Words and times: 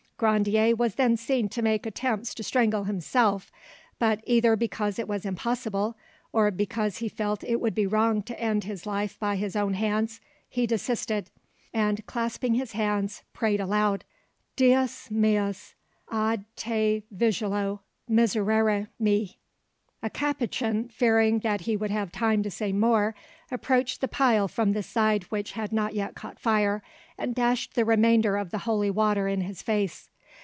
Grandier 0.21 0.75
was 0.75 0.93
then 0.93 1.17
seen 1.17 1.49
to 1.49 1.63
make 1.63 1.87
attempts 1.87 2.35
to 2.35 2.43
strangle 2.43 2.83
himself, 2.83 3.51
but 3.97 4.23
either 4.27 4.55
because 4.55 4.99
it 4.99 5.07
was 5.07 5.25
impossible, 5.25 5.97
or 6.31 6.51
because 6.51 6.97
he 6.99 7.09
felt 7.09 7.43
it 7.43 7.59
would 7.59 7.73
be 7.73 7.87
wrong 7.87 8.21
to 8.21 8.39
end 8.39 8.63
his 8.63 8.85
life 8.85 9.17
by 9.19 9.35
his 9.35 9.55
own 9.55 9.73
hands, 9.73 10.21
he 10.47 10.67
desisted, 10.67 11.31
and 11.73 12.05
clasping 12.05 12.53
his 12.53 12.73
hands, 12.73 13.23
prayed 13.33 13.59
aloud— 13.59 14.05
"Deus 14.55 15.09
meus, 15.09 15.73
ad 16.11 16.45
te 16.55 17.01
vigilo, 17.11 17.79
miserere 18.07 18.89
me." 18.99 19.39
A 20.03 20.09
Capuchin 20.11 20.87
fearing 20.89 21.39
that 21.39 21.61
he 21.61 21.75
would 21.75 21.89
have 21.91 22.11
time 22.11 22.43
to 22.43 22.51
say 22.51 22.71
more, 22.71 23.15
approached 23.49 24.01
the 24.01 24.07
pile 24.07 24.47
from 24.47 24.73
the 24.73 24.83
side 24.83 25.23
which 25.25 25.53
had 25.53 25.73
not 25.73 25.95
yet 25.95 26.13
caught 26.13 26.37
fire, 26.37 26.83
and 27.17 27.33
dashed 27.33 27.73
the 27.73 27.85
remainder 27.85 28.37
of 28.37 28.51
the 28.51 28.59
holy 28.69 28.91
water 28.91 29.27
in 29.27 29.41
his 29.41 29.63
face. 29.63 30.09